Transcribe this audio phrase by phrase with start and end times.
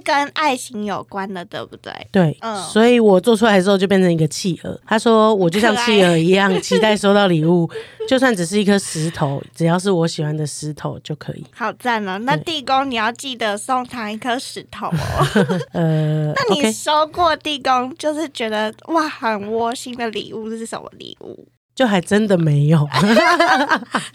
[0.00, 1.92] 跟爱情有关的，对不对？
[2.12, 4.80] 对，嗯所以我做出来之后就变成一个企鹅。
[4.86, 7.68] 他说我就像企鹅一样，期待收到礼物，
[8.08, 11.44] 就算只是一颗石头，只要是我喜欢的石头就可以。
[11.54, 12.18] 好赞哦！
[12.18, 14.90] 那地宫你要记得送他一颗石头哦。
[15.72, 21.46] 呃 那你收过地宫就是觉得哇很窝心的礼物是什么礼物？
[21.80, 22.86] 就还真的没有，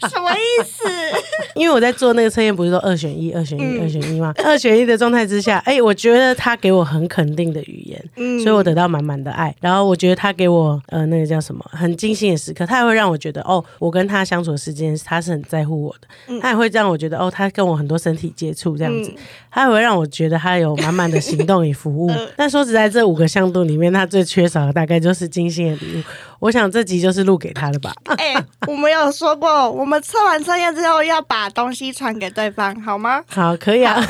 [0.08, 0.84] 什么意思？
[1.56, 4.32] 因为我在做那个测验，不是说二选一、二选一、嗯二选一吗？
[4.44, 9.52] 二选一的状态之下， 哎，我觉得他给我很肯定的语言，嗯所以我得到满满的爱。
[9.60, 19.16] 然后我觉得他给我呃那个叫什么很精心的时刻，他也会让我觉得哦，我跟他相处的时间他是很在乎我的，嗯他也会让我觉得哦，他跟我很多身体接触这样子，嗯
[19.50, 22.28] 他也会让我觉得他有满满的行动与服务嗯。
[22.36, 26.02] 但说实在，这五个向度里面，他最缺少的大概就是精心的礼物。
[26.38, 27.92] 我想这集就是录给他的吧。
[28.18, 28.34] 哎、
[28.66, 33.22] 我们有说过，我们测完测验之后要把东西传给对方，好吗？
[33.26, 34.00] 好，可以啊，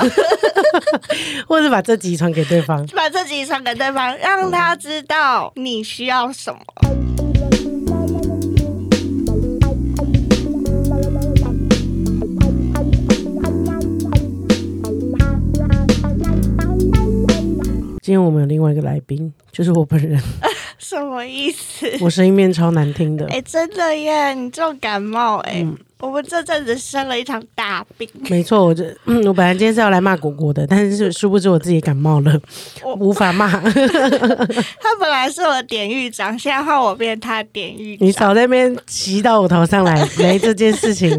[1.47, 2.85] 或者把这集传给对方。
[2.95, 6.61] 把这集传给对方，让他知道你需要什么。
[18.03, 20.21] 今天我们有另外一个来宾，就是我本人，
[20.89, 21.91] 什么意思？
[22.01, 23.41] 我声音变超难听的哎、。
[23.43, 24.33] 真的耶！
[24.35, 32.39] 你重感冒哎、嗯我们这阵子生了一场大病，没错，我这、嗯、我本来今天是要来骂果果的，但是殊不知我自己感冒了，
[32.83, 33.49] 我无法骂。
[33.59, 38.07] 他本来是我的典狱长，现在换我变他的典狱长。
[38.07, 41.11] 你少在那边骑到我头上来，没这件事情，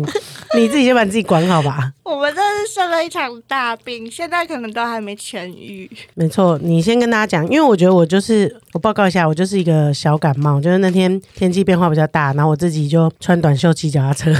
[0.55, 1.91] 你自己先把自己管好吧。
[2.03, 5.89] 我们这是生了一场大病，现在可能都还没痊愈。
[6.13, 14.31] 没错，你先跟大家讲，因为我觉得我就是我报告一下，我就是一个小感冒，就是那天天气变化比较大，然后我自己就穿短袖骑脚踏车，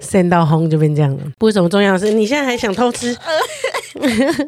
[0.00, 1.22] 晒到红就变这样了。
[1.38, 3.16] 不是什么重要的事，你现在还想偷吃？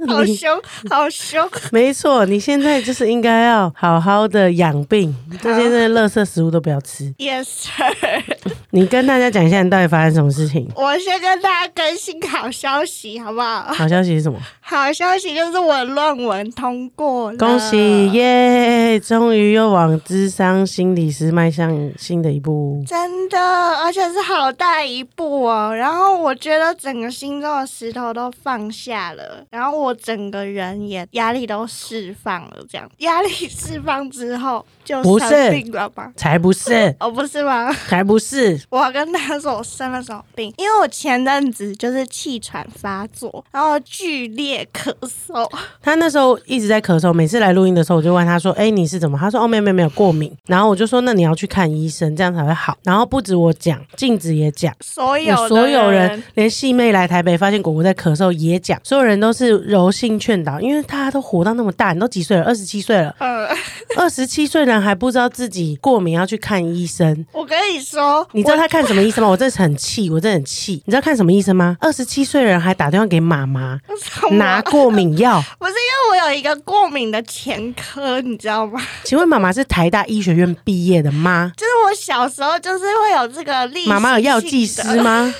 [0.06, 1.48] 你好凶，好凶！
[1.70, 7.04] 没错，你现在就是应该要好好的养病，这些那垃圾食物都不要吃。
[7.18, 8.22] Yes sir，
[8.70, 10.68] 你跟大家讲一下你到底发生什么事情。
[10.74, 13.72] 我先跟大家更新好消息，好不好？
[13.72, 14.38] 好消息是什么？
[14.60, 18.10] 好消息就是我的论文通过了，恭喜！
[18.12, 18.98] 耶！
[19.00, 22.82] 终于又往智商心理师迈向新的一步。
[22.86, 23.38] 真的，
[23.82, 25.74] 而且是好大一步哦。
[25.74, 32.56] 然后我觉得整个心中的石头都放下了，然后我整个人也压力都释放了。
[32.68, 36.12] 这样压力 释放之后就不是生病了吗？
[36.16, 37.72] 才不是， 哦，不是吗？
[37.88, 38.60] 才不是。
[38.70, 40.52] 我跟他说，我生了什么病？
[40.56, 45.48] 因为我前阵子就是气喘发作，然后剧烈咳嗽。
[45.82, 62.44] 他那时候一直在咳嗽，每次来录音的时候，我就问他说：“哎、你是怎么？”他说：“哦，没有没有没有过敏。”然后我就说：“那你要去看医生，这样才会好。”然后不止我讲，镜子也讲，所有所有人人，连细妹来台北发现果果在咳嗽也讲，所有人都是柔性劝导，因为大家都活到那么大，你都几岁了？
[62.44, 63.48] 二十七岁了，呃，
[63.96, 67.24] 二十七岁人还不知道自己过敏要去看医生。
[67.32, 69.30] 我跟你说，你知道他看什么医生吗？
[69.30, 70.82] 我真的是很气，我真的很气。
[70.84, 71.76] 你知道看什么医生吗？
[71.80, 73.80] 二十七岁人还打电话给妈妈
[74.32, 75.42] 拿过敏药。
[75.58, 78.80] 不是因为我有一个过敏的前科，你知道吗？
[79.04, 81.50] 请问妈妈是台大医学院毕业的吗？
[81.56, 84.66] 就是我小时候就是会有这个历史妈妈有药剂？
[84.66, 85.32] 师吗？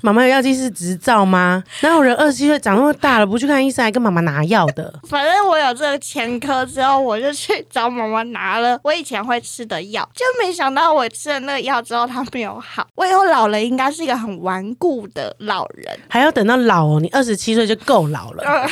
[0.00, 1.62] 妈妈有药剂师执照吗？
[1.82, 4.92] 哪有人二十七岁长那么大了不去看医生，还跟妈妈拿药的？
[5.08, 12.86] 反正我有这个前科之后，我就去找妈妈拿了我以前会吃的药，就没想到我吃了那个药之后，它没有好。
[12.94, 15.98] 我以后老了应该是一个很顽固的老人。
[16.08, 18.42] 还要等到老哦，你二十七岁就够老了。
[18.44, 18.66] 呃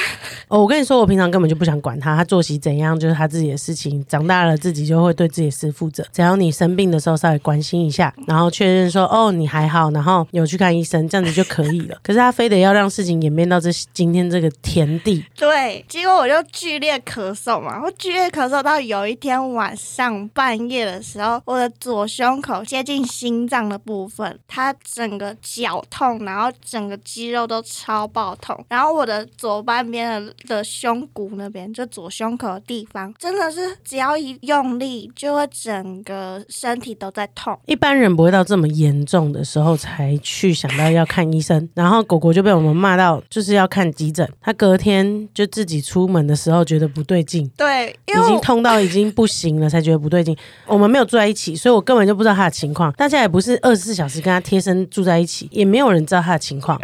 [0.49, 4.05] 哦，我跟你说，我平常根本就不想管他，他作息怎样就是他自己的事情。
[4.07, 6.05] 长大了自己就会对自己的事负责。
[6.13, 11.99] 只要你生病的时候稍微关心一下，然后确认说哦你还好，然后有去看医生，这样子就可以了。
[12.05, 37.59] 可是他非得要让事情演变到这今天这个田地，对，结果我就剧烈咳嗽嘛，我剧烈咳嗽到有一天晚上半夜的时候，我的左胸口接近心脏的部分，它整个绞痛，然后整个肌肉都超爆痛，然后我的左半边的的胸骨那边，就左胸口的地方，真的是只要一用力，就会整个身体都在痛。
[37.67, 47.49] 一般人不会到这么严重的时候才去想到要看医生，然后果果就被我们骂到就是要看急诊，他隔天就自己出门的时候觉得不对劲。
[47.57, 50.37] 对，已经痛到已经不行了，才觉得不对劲。
[50.67, 52.93] 我们没有住在一起，所以我根本就不知道他的情况。
[52.93, 56.81] 大家也不是二十四小时跟他贴身住在一起，也没有人知道他的情况。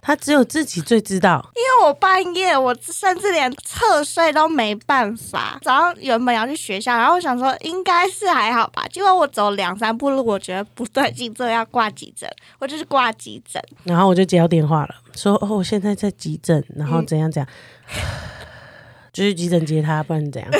[0.00, 1.44] 他只有自己最知道。
[1.54, 5.58] 因为我半夜我甚至连侧睡都没办法。
[5.62, 12.28] 早上原本要去学校，然后我想说应该是还好吧，结果我走两三步路，我觉得不对劲，这要挂急诊，
[12.58, 13.62] 我就是挂急诊。
[13.84, 17.48] 然后我就接到电话了，说哦，我现在在急诊，然后嗯 怎样怎样。
[19.12, 20.50] 就是急诊接他，不然怎样？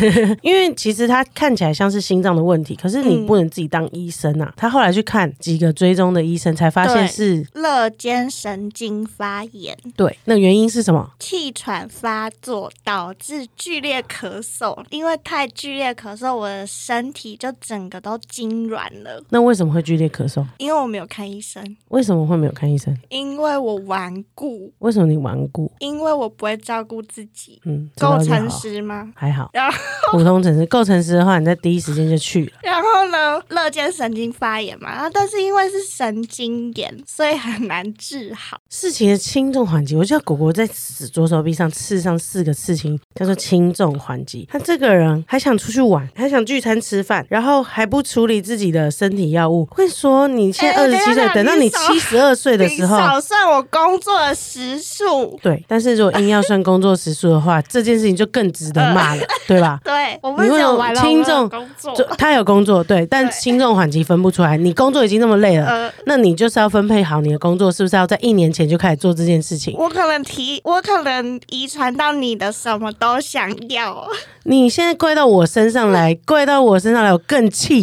[0.42, 4.52] 因为其实他看起来像是心脏的问题，可是你嗯不能自己当医生啊。
[4.56, 10.16] 他后来去看几个追踪的医生，才发现是肋间神经发炎、对。
[10.24, 11.10] 那原因是什么？
[11.18, 19.22] 气喘发作导致剧烈咳嗽，因为太剧烈咳嗽，我的身体就整个都痉挛了。
[19.30, 20.44] 那为什么会剧烈咳嗽？
[20.58, 22.96] 因为我没有看医生，为什么会没有看医生？
[23.08, 25.70] 因为我顽固，为什么你顽固？
[25.80, 27.60] 因为我不会照顾自己。
[27.64, 29.10] 嗯，够诚，实吗？
[29.14, 29.50] 还好。
[29.52, 29.76] 然后，
[30.12, 32.52] 普通诚实，够诚实的话，你在第一时间就去了。
[32.62, 38.58] 然后呢，乐见神经发炎嘛，然后但是因为是神经炎，所以很难治好。
[38.70, 44.48] 事情的轻重缓急，我叫果果在死左手臂上刺上四个刺青，叫做轻重缓急。
[44.50, 49.66] 他这个人还想出去玩，还想聚餐吃饭，然后还不处理自己的身体药物。
[49.66, 55.38] 会说，你现在哎二十七岁，等到你七十二岁的时候你，少算我工作的时数。
[55.42, 55.62] 对。
[55.68, 59.77] 但是如果硬要算工作时数的话，这件事情就更值得骂了， 对吧？
[59.84, 64.56] 对，我不是你会有轻重工作，他有工作，对，但轻重缓急分不出来。
[64.56, 69.74] 你工作已经那么累了，呃，那你就是要分配好你的工作，是不是要在一年前就开始做这件事情？
[69.78, 74.06] 我可能提，我可能遗传到你的什么都想要。
[74.44, 77.82] 你现在怪到我身上来，怪到我身上来，我更气，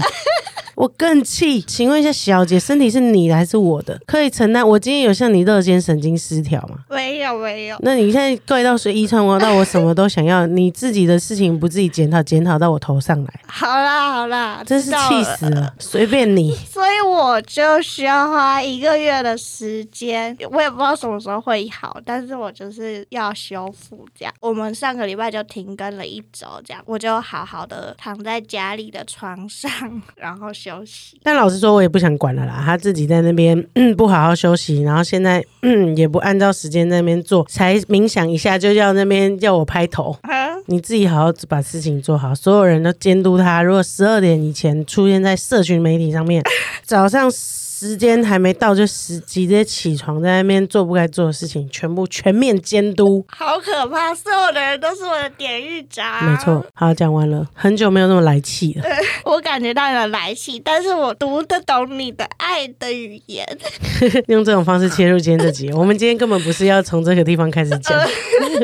[0.76, 1.62] 我更气。
[1.62, 4.00] 请问一下，小姐，身体是你的还是我的？
[4.06, 4.66] 可以承担？
[4.66, 6.80] 我今天有像你热肩神经失调吗？
[6.90, 15.74] 没有没有，那你现在怪到谁遗传我到我什么都想要，你自己的事情不自己检讨，检讨到我头上来，好啦好啦，真是气死了。
[15.80, 24.34] 随便你，所以我就需要花一个月的时间，我也不知道什么时候会好，但是我就是要修复这样。
[24.40, 29.72] 我们上个礼拜就停更了一周，这样我就好好的躺在家里的床上，
[30.16, 31.20] 然后休息。
[31.22, 32.60] 但老实说，我也不想管了啦。
[32.66, 40.18] 他自己在那边、嗯、不好好休息，然后现在、嗯、也不按照时间在那边做，才冥想一下就要那边叫我拍头。
[40.24, 43.62] 嗯，你自己好好把事情做好，所有人都监督他。
[43.62, 46.42] 如果十二点以前出现在社群媒体上面，
[46.84, 47.30] 早上
[47.78, 53.26] 时间还没到就直直接起床在那边做不该做的事情，全部全面监督。
[53.28, 56.24] 好可怕，所有的人都是我的典狱长。
[56.24, 58.86] 没错，，好，讲完了，很久没有那么来气了。
[59.26, 63.46] 我感觉到你的来气，但是我读得懂你的爱的语言。
[64.28, 68.00] 用这种方式切入今天这集，我们今天根本不是要从这个地方开始讲，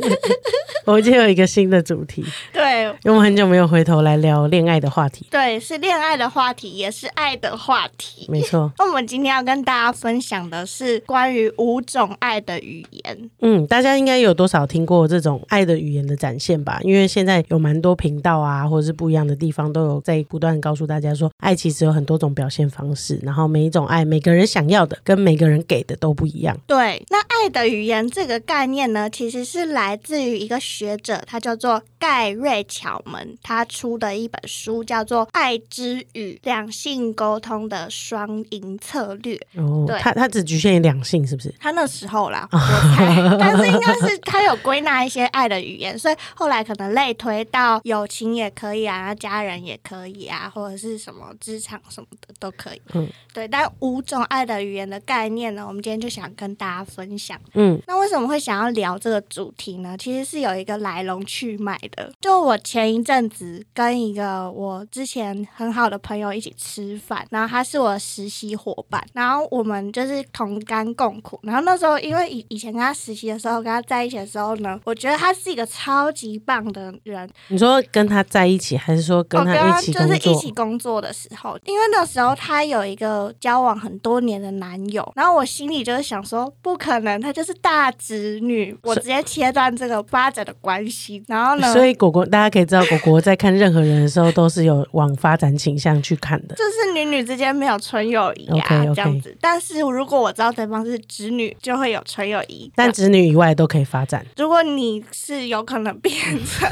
[0.88, 2.24] 我们今天有一个新的主题，
[2.54, 5.28] 对因为我们很久没有回头来聊恋爱的话题。
[5.30, 8.26] 对，是恋爱的话题，也是爱的话题。
[8.30, 13.30] 没错，那我们今天要跟大家分享的是关于五种爱的语言。
[13.42, 16.80] 嗯，大家应该有多少听过这种爱的语言的展现吧？
[16.82, 26.58] 因为现在有蛮多频道啊，或者是不一样的地方，都有在不断地告诉大家说，爱其实有很多种表现方式，然后每一种爱，每个人想要的跟每个人给的都不一样。
[26.66, 39.36] 对，那爱的语言这个概念呢，其实是来自于一个学者，他叫做盖瑞巧门，他出的一本书叫做《爱之语：两性沟通的双赢策略》。
[39.62, 41.54] 哦对，他他只局限于两性，是不是？
[41.60, 42.58] 他那时候啦，我
[42.96, 52.82] 猜， 但是应该是他有归纳一些爱的语言，所以后来可能类推到友情也可以啊，然后家人也可以啊，或者是什么职场什么的都可以。
[52.94, 53.48] 嗯，对。
[53.48, 57.40] 但五种爱的语言的概念呢，我们今天就想跟大家分享。
[57.54, 59.96] 嗯，那为什么会想要聊这个主题呢？
[59.98, 62.12] 其实是有一个来龙去脉的。
[62.22, 71.40] 就我前一阵子跟一个我之前很好的朋友一起吃饭，然后他是我的实习伙伴，然后我们就是同甘共苦。
[71.44, 80.08] 然后那时候因为以以前跟他实习的时候，跟他在一起的时候呢，我觉得他是一个超级棒的人，你说跟他在一起，还是说跟他一起工作？
[80.08, 91.24] 就是一起工作的时候，因为那时候他有一个交往很多年的男友，然后我心里就是想说，不可能，他就是大侄女，我直接切断这个发展的关系。
[91.28, 96.56] 然后呢，所以果果，大家可以知道，果果在看任何人的时候，都是有往发展倾向去看的。
[96.56, 99.36] 就是女女之间没有纯友谊啊这样子。
[99.40, 102.72] 但是如果我知道对方是侄女，就会有纯友谊。
[102.76, 104.26] 但子女以外都可以发展。
[104.38, 106.14] 如果你是有可能变
[106.46, 106.70] 成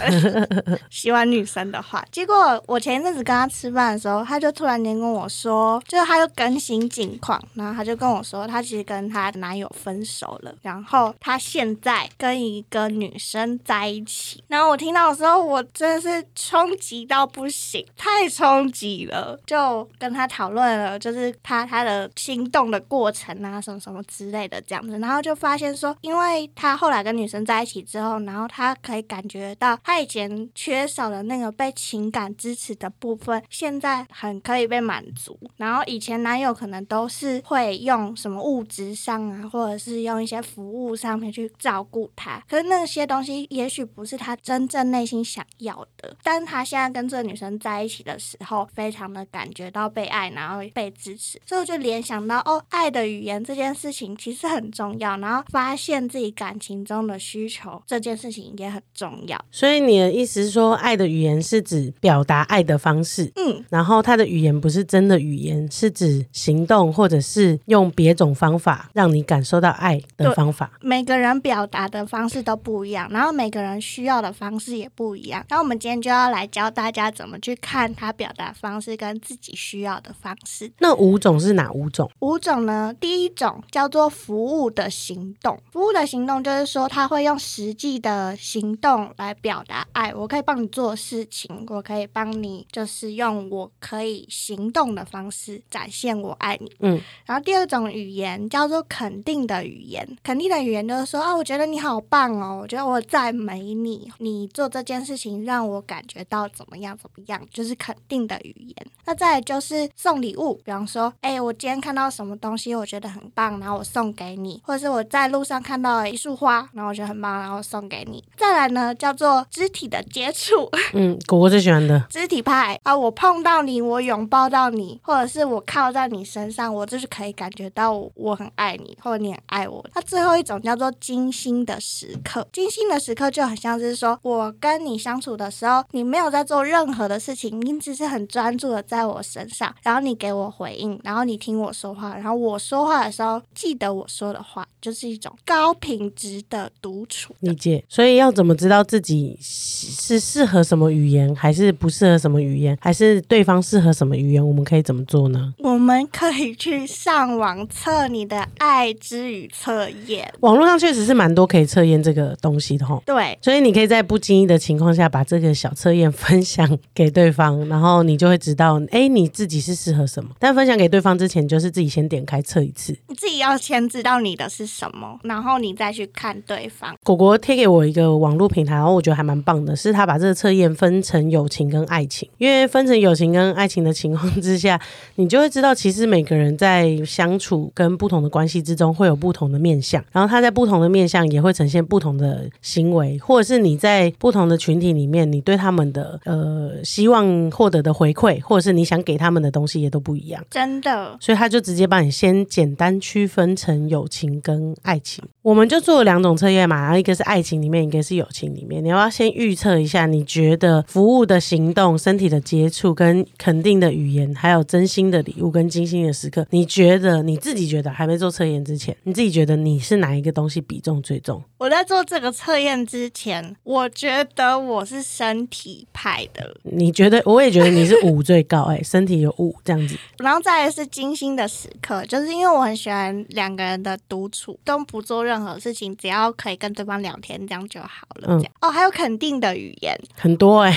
[0.89, 14.43] 喜欢女生的话，结果我前一阵子跟他吃饭的时候，他就突然间跟我说，就是他又更新近况，然后他就跟我说，他其实跟他男友分手了，然后他现在跟一个女生在一起。
[14.47, 35.37] 然后我听到的时候，我真的是冲击到不行，太冲击了，就跟他讨论了，就是他他的心动的过程啊，什么什么之类的这样子，然后就发现说，因为他后来跟女生在一起之后，然后他可以感觉到他以前缺少的那个被情感支持的部分，现在很可以被满足。
[35.57, 59.39] 然后以前男友可能都是会用什么物质上啊，或者是用一些服务上面去照顾他，可是那些东西也许不是他真正内心想要的，但他现在跟这个女生在一起的时候，非常的感觉到被爱，然后被支持，所以我就联想到，哦，爱的语言这件事情其实很重要，然后发现自己感情中的需求这件事情也很重要。
[59.51, 70.71] 所以你的意思是说，爱的语言是指表达爱的方式，嗯，然后他的语言不是真的语言，是指行动或者是用别种方法让你感受到爱的方法。
[70.81, 75.45] 每个人表达的方式都不一样，然后每个人需要的方式也不一样。
[75.49, 80.71] 然后我们今天就要来教大家怎么去看他表达方式跟自己需要的方式。
[80.79, 82.09] 那五种是哪五种？
[82.19, 85.59] 五种呢，第一种叫做服务的行动。
[85.71, 90.13] 服务的行动就是说，他会用实际的行动来表达爱。
[90.13, 96.71] 我可以帮你做事情，我可以帮你，就是用我可以行动的方式展现我爱你。
[96.79, 100.07] 嗯，然后第二种语言叫做肯定的语言。
[100.23, 108.87] 肯定的语言就是说啊，我觉得你好棒哦，我觉得我赞美你，你做这件事情让我感觉到怎么样怎么样，就是肯定的语言。
[109.05, 118.23] 那再来就是送礼物，比方说，哎，我今天看到什么东西，我觉得很棒，然后我送给你，或者是我在路上看到了一束花，然后我觉得很棒，然后送给你。
[118.37, 121.99] 再来呢，叫做肢体的接触，嗯，果果最喜欢的。
[122.09, 129.85] 肢体派啊，我碰到你，我拥抱到你，或者是我靠在你身上，我就是可以感觉到我很爱你，或者你很爱我。
[129.93, 147.33] 那最后一种叫做精心的时刻，精心的时刻就很像是说我跟你相处的时候，你没有在做任何的事情，你只是很专注的在我身上，然后你给我回应，然后你听我说话，然后我说话的时候记得我说的话，就是一种高品质的独处。
[147.39, 154.45] 理解，所以要怎么知道自己是适合什么语言，还是不适合什么语言，还是对方适合什么语言？
[154.45, 155.53] 我们可以怎么做呢？
[155.59, 160.31] 我们可以去上网测你的爱之语测验。
[160.41, 163.01] 网络上确实是蛮多可以测验这个东西的吼。
[163.05, 170.31] 对，所以你可以在不经意的情况下把这个小测验分享给对方，然后你就会知道，哎，你自己是适合什么。
[170.39, 172.97] 但分享给对方之前，就是自己先点开测一次。
[173.07, 176.95] 你自己要先知道你的是什么，然后你再去看对方。
[177.03, 182.27] 果果贴给我一个网络平台，然后我觉得还蛮棒的，是他把这个测验分成友情跟爱情。
[182.39, 184.81] 因为分成友情跟爱情的情况之下，
[185.15, 200.43] 你就会知道，其实每个人在相处跟不同的关系之中会有不同的面相，然后他在不同的面相也会呈现不同的行为，或者是你在不同的群体里面，你对他们的呃希望获得的回馈，或者是你想给他们的东西也都不一样。
[200.49, 205.23] 真的，所以他就直接帮你先简单区分成友情跟爱情。
[205.41, 208.83] 我们就做了两种测验嘛，然后一个是爱情里面，一个是友情里面。
[208.83, 221.41] 你要不要先预测一下，你觉得服务的行动、身体的接触、跟肯定的语言，还有真心的礼物跟精心的时刻，你觉得你自己觉得还没做测验之前，你自己觉得你是哪一个东西比重最重？
[221.57, 227.19] 我在做这个测验之前，我觉得我是身体派的， 你觉得？
[227.25, 229.95] 我也觉得你是五最高，哎，身体有五这样子。
[230.19, 238.27] 然后再来是精心的时刻，就是因为我很喜欢两个人的独处，都不做任何事情，只要可以跟对方聊天，这样就好了。
[238.27, 240.73] 嗯这样哦，还有肯定的语言，很多哎、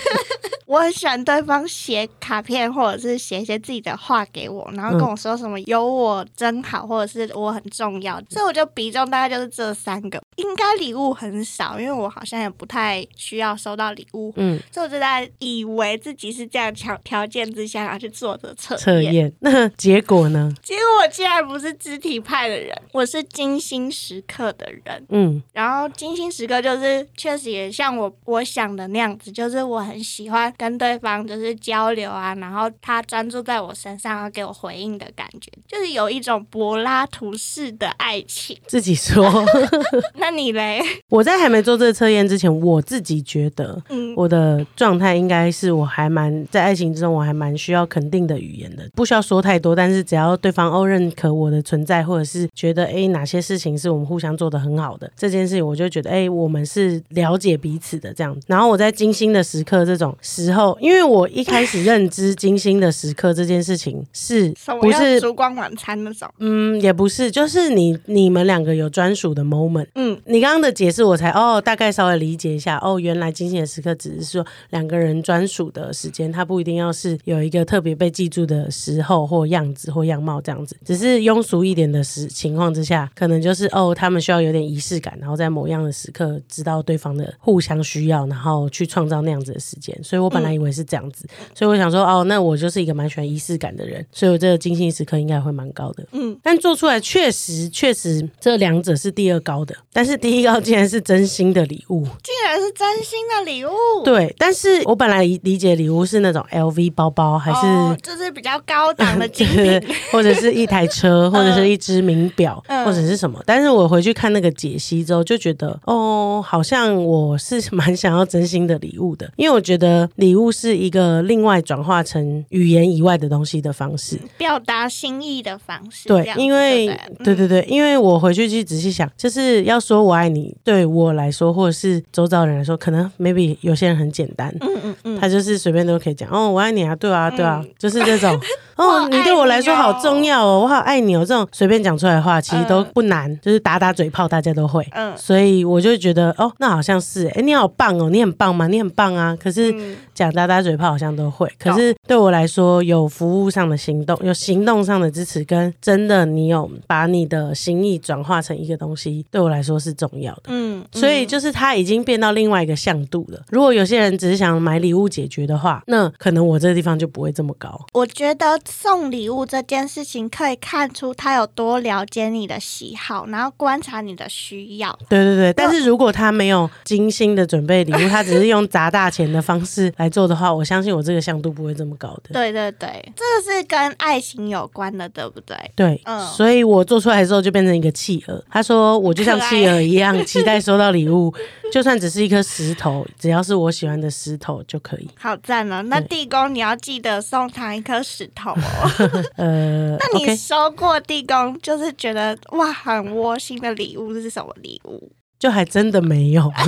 [0.66, 10.20] 我很喜欢对方写卡片或者是写一些自己的话给我，然后跟我说什么“有我真好”或者是“我很重要”，所以我就比重大概就是这三个。
[10.36, 19.30] 应该礼物很少，因为我好像也不太需要收到礼物，嗯，所以我就在以为自己是这样条条件之下然后去做的测测验。
[19.40, 20.52] 那结果呢？
[20.62, 25.04] 结果我竟然不是肢体派的人，我是精心时刻的人。
[25.08, 38.56] 嗯，然后精心时刻就是确实也像我我想的那样子，就是我很喜欢跟对方就是交流啊，然后他专注在我身上，要给我回应的感觉，就是有一种柏拉图式的爱情。
[38.66, 39.44] 自己说。
[40.16, 40.80] 那你嘞？
[41.08, 58.36] 我在还没做这个测验之前，我自己觉得嗯，我的状态应该是我还蛮在爱情之中，我还蛮需要肯定的语言的，不需要说太多，但是只要对方哦认可我的存在，或者是觉得哎哪些事情是我们互相做的很好的这件事情，我就觉得哎我们是了解彼此的这样。
[58.46, 66.28] 然后我在金星的时刻这种时候，因为我一开始认知金星的时刻这件事情是不是烛光晚餐那种？
[66.38, 69.86] 嗯也不是，就是你你们两个有专属的 moment。
[69.94, 89.98] 嗯，你刚刚的解释我才哦，大概稍微理解一下哦，原来金星的时刻只是说两个人专属的时间，它不一定要是有一个特别被记住的时候或样子或样貌这样子，只是庸俗一点的时情况之下，可能就是哦，他们需要有点仪式感，然后在某样的时刻知道对方的互相需要，然后去创造那样子的时间。
[90.04, 96.06] 所以我本来以为是这样子，所以我想说哦，那我就是一个蛮喜欢仪式感的人，所以我这个精心时刻应该会蛮高的。
[96.12, 102.02] 嗯，但做出来确实确实这两者是第二高的，但但是第一高竟然是真心的礼物。
[102.02, 103.70] 竟然是真心的礼物，
[104.04, 109.94] 对，但是我本来理理解礼物是那种 LV 包包，还是、哦就是比较高档的精对品。
[110.10, 113.42] 或者是一台车，或者是一只名表，嗯或者是什么。
[113.46, 124.18] 但是我回去看那个解析之后，就觉得哦，好像我是蛮想要真心的礼物的，因为我觉得礼物是一个另外转化成语言以外的东西的方式。
[124.36, 126.86] 表达心意的方式对因为
[127.24, 138.38] 对对对对，因为我回去去仔细想，就是要说我爱你，对我来说，或者是周遭人来说，可能 maybe 有些人很简单，嗯嗯嗯，他就是随便都可以讲哦，我爱你啊，对啊，对啊，就是这种
[138.76, 144.86] 哦，你对我来说好重要哦，我好爱你哦，这种随便讲出来的话，其实都嗯不难，就是打打嘴炮，大家都会。
[144.92, 148.66] 嗯所以我就觉得哦，那好像是哎，你好棒哦，你很棒吗？
[148.66, 149.36] 你很棒啊。
[149.40, 160.42] 可是嗯讲打打嘴炮好像都会，可是对我来说，有服务上的行动，有行动上的支持，跟真的你有把你的心意转化成一个东西，对我来说是重要的。
[160.46, 163.40] 嗯，所以就是它已经变到另外一个向度了。
[163.50, 167.80] 如果有些人只是想买礼物解决的话，那可能我这个地方就不会这么高。
[167.92, 174.96] 我觉得送礼物这件事情可以看出他有多了解你的喜好，然后观察你的需要。
[175.08, 182.32] 对对对，但是如果他没有精心的准备礼物，他只是用砸大钱的方式来做的话，我相信我这个向度不会这么高的。
[182.32, 185.56] 对对对，这个是跟爱情有关的，对不对？
[185.74, 188.44] 对，嗯所以我做出来之后就变成一个企鹅。
[188.50, 191.32] 他说我就像企鹅一样，期待收到礼物，
[191.72, 195.08] 就算只是一颗石头，只要是我喜欢的石头就可以。
[195.18, 195.82] 好赞哦！
[195.82, 198.90] 那地宫你要记得送他一颗石头哦。
[199.36, 205.12] 呃 那你收过地宫就是觉得哇很窝心的礼物是什么礼物？
[205.38, 206.42] 就还真的没有。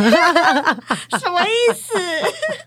[1.21, 1.95] 什么意思？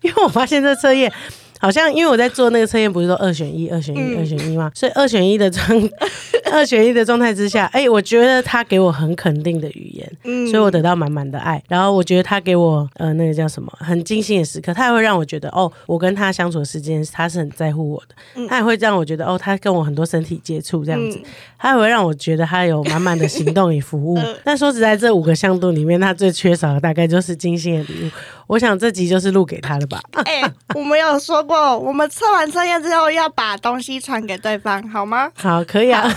[0.01, 1.11] 因为我发现这测验
[1.59, 4.17] 好像，因为我在做那个测验，不是说二选一、二选一、嗯。
[4.19, 5.63] 二选一嘛，所以二选一的状
[6.51, 10.11] 二选一的状态之下，哎、我觉得他给我很肯定的语言。
[10.23, 10.47] 嗯。
[10.47, 18.48] 所以我得到满满的爱，然后我觉得他给我呃那个叫什么很精心的时刻，他也会让我觉得哦，我跟他相处的时间他是很在乎我的，嗯。
[18.48, 21.25] 他也会让我觉得哦，他跟我很多身体接触这样子，嗯。
[21.57, 24.17] 他也会让我觉得他有满满的行动与服务。
[24.17, 28.09] 嗯 但说实在，这五个向度里面，他最缺少的大概就是精心的礼物。
[28.48, 30.01] 我想这集就是录给他的吧。
[30.25, 30.42] 哎、
[30.74, 35.29] 我们有说过，我们测完测验之后要把东西传给对方，好吗？
[35.36, 36.10] 好，可以啊，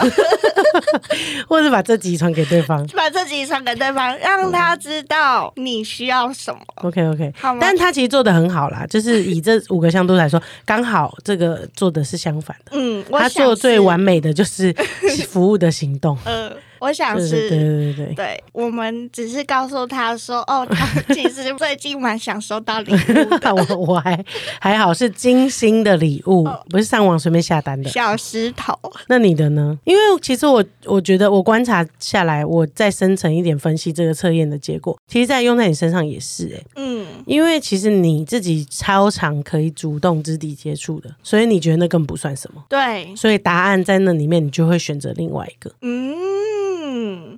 [1.48, 2.86] 或者把这集传给对方。
[2.94, 7.58] 把这集传给对方，让他知道你需要什么，OK OK，好吗？
[7.60, 12.72] 但他其实做的很好啦，就是以这五个向度来说，刚好这个做的是相反的。
[12.74, 14.72] 嗯，我他做最完美的就是
[15.28, 18.44] 服务的行动，呃，我想是对对对对对。
[18.52, 24.24] 我们只是告诉他说，哦，他其实最近蛮想收到礼物的 我我还
[24.60, 27.88] 还好是精心的礼物，哦不是上网随便下单的。
[27.90, 28.76] 小石头。
[29.08, 29.78] 那你的呢？
[29.84, 42.64] 因为其实我我觉得我观察下来，我再深层一点分析这个测验的结果，其实在用在你身上也是哎、嗯，因为其实你自己超常可以主动肢体接触的，所以你觉得那更不算什么。
[42.68, 45.70] 对，所以答案在那里面，你就会选择另外一个。
[45.82, 46.14] 嗯，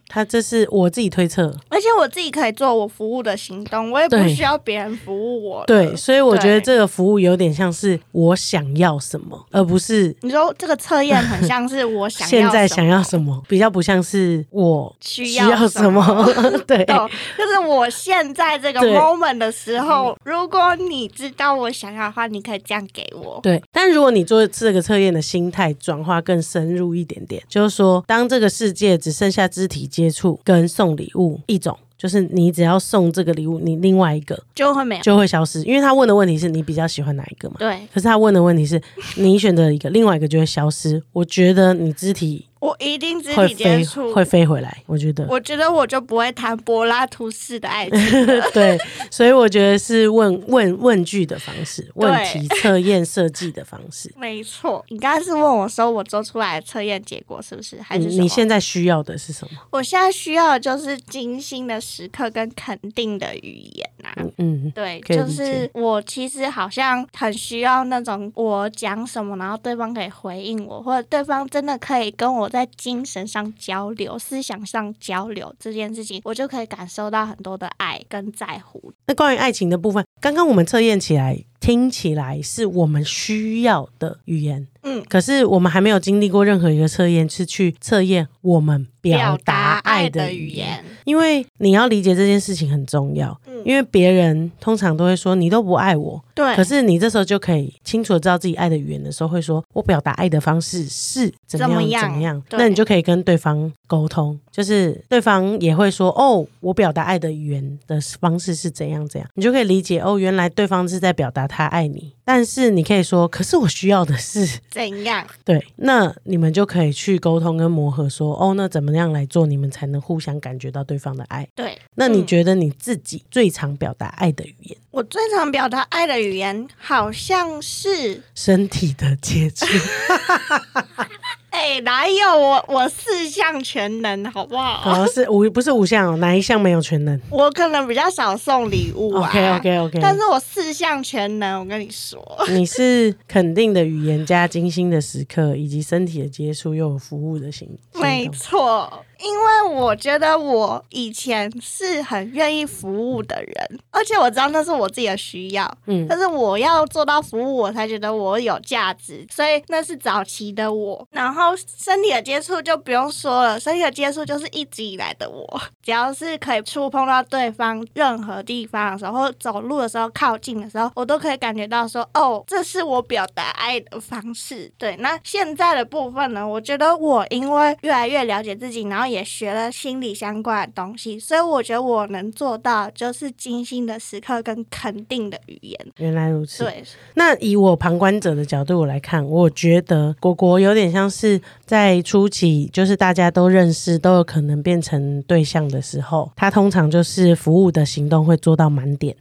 [0.08, 5.64] 他这是我自己推测，而且我自己可以做我服务的行动，我也不需要别人服务我。
[5.66, 16.02] 对，，所以我觉得这个服务有点像是我想要什么，而不是你说这个测验很像是我想要现在想要什么，比较不像是我需需要什么。
[16.66, 23.40] 对，懂，就是我现在这个 moment 的时候，如果你知道我想要的话，你可以这样给我。
[23.42, 35.02] 对，但如果你做这个测验的心态转化更深入一点点，就是说，当这个世界只剩下肢体接触跟送礼物一种，就是你只要送这个礼物，你另外一个就会没有。
[35.02, 37.56] 就会消失，因为他问的问题是你比较喜欢哪一个嘛。
[37.58, 38.80] 对可是他问的问题是
[39.16, 41.02] 你选择一个，另外一个就会消失。
[41.12, 48.40] 我觉得你肢体我一定肢会体接触，会飞回来，我觉得我觉得我就不会谈柏拉图式的爱情了。
[48.54, 48.78] 对，
[49.10, 54.14] 所以我觉得是问问问句的方式，问题测验设计的方式。
[54.16, 57.82] 没错，你刚刚是问我说我做出来的测验结果是不是？
[57.82, 59.58] 还是你现在需要的是什么？
[59.70, 64.14] 我现在需要的就是精心的时刻跟肯定的语言啊。
[64.18, 78.92] 嗯嗯，对，就是我其实好像很需要那种我讲什么，然后对方可以回应我，或者对方真的可以跟我在精神上交流、思想上交流这件事情，我就可以感受到很多的爱跟在乎。
[79.06, 90.84] 那关于爱情的部分，刚刚我们测验起来，听起来是我们需要的语言，嗯，可是我们还没有经历过任何一个测验是去测验我们表达爱的语言。
[91.04, 93.62] 因为你要理解这件事情很重要，嗯。
[93.64, 102.02] 因为别人通常都会说你都不爱我，对，可是你这时候就可以清楚地知道自己爱的语言的时候，会说我表达爱的方式是怎么样？
[102.02, 102.42] 怎么样。
[102.50, 112.12] 那你就可以跟对方沟通，就是对方也会说哦，我表达爱的语言的方式是怎样怎样，你就可以理解哦，原来对方是在表达他爱你。
[112.24, 115.26] 但是你可以说，可是我需要的是 怎样？
[115.44, 121.48] 对，那你们就可以去沟通跟磨合，说哦，那怎么样来做，你们才能互相感觉到对方的爱？
[121.56, 124.76] 对，那你嗯觉得你自己最常表达爱的语言？
[124.92, 129.66] 我最常表达爱的语言好像是，身体的接触，
[131.52, 134.82] 哎、哪有我我四项全能，好不好？
[134.84, 139.28] 哦，是五不是五项哦，哪一项没有全能我可能比较少送礼物啊。
[139.28, 148.28] ？OK OK OK，但是我四项全能，我跟你说，你是肯定的语言加精心的时刻，以及身体的接触，又有服务的行行没。
[148.32, 161.06] 错，因为我觉得我以前是很愿意服务的人，而且我知道那是我自己的需要，嗯但是我要做到服务，我才觉得我有价值，所以那是早期的我。
[161.10, 174.72] 然后身体的接触就不用说了，身体的接触就是一直以来的我，只要是可以触碰到对方任何地方的时候，或走路的时候靠近的时候，我都可以感觉到说，哦，这是我表达爱的方式。
[174.76, 185.78] 对，那现在的部分呢，我觉得我因为越来越了解自己，然后也学了心理相关的东西，所以我觉得我能做到就是精心的时刻跟肯定的语言。
[185.98, 186.64] 原来如此。
[186.64, 186.82] 对，
[187.14, 199.14] 那以我旁观者的角度来看，我觉得果果有点像是在初期，就是大家都认识，都有可能变成对象的时候，他通常就是服务的行动会做到满点。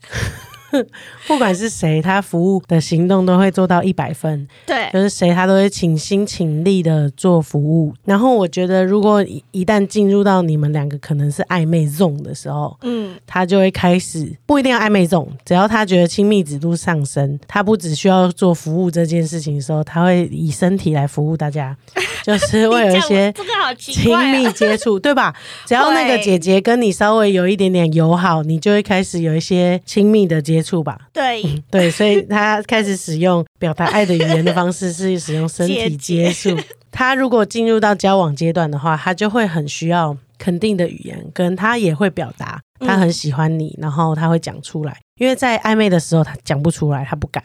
[1.27, 7.93] 不管是谁，他服务的行动都会做到一百分，对，就是谁他都会倾心倾力的做服务。
[8.05, 21.75] 然后我觉得，如果一一旦进入到你们两个可能是暧昧 zone 的时候，嗯，他就会开始不一定要暧昧这种，只要他觉得亲密指度上升，他不只需要做服务这件事情的时候，他会以身体来服务大家，
[22.23, 23.33] 就是会有一些
[23.77, 25.35] 亲密接触，对吧？
[25.65, 30.97] 只要那个姐姐跟你稍微有一点点友好，你就会开始有一些亲密的接触吧。
[31.13, 36.57] 对，对，所以他开始使用表达爱的语言的方式是使用身体接触。
[36.91, 44.97] 他如果进入到交往阶段的话，他就会很需要肯定的语言，跟他也会表达他很喜欢你，然后他会讲出来。
[45.17, 47.43] 因为在暧昧的时候，他讲不出来，他不敢。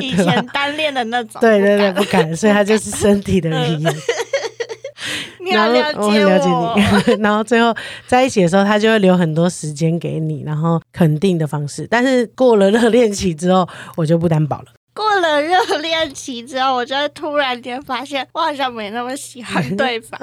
[0.00, 3.52] 以前单恋的那种， 对对对，不不敢，所以他就是身体的语
[3.82, 3.94] 言。
[5.48, 7.74] 你然后好了解我很了解你，然后最后
[8.06, 11.86] 在一起的时候，他就会留很多时间给你，然后肯定的方式。
[11.90, 14.66] 但是过了热恋期之后，我就不担保了。
[14.94, 20.18] 过了热恋期之后，我就会突然间发现，我好像没那么喜欢对方，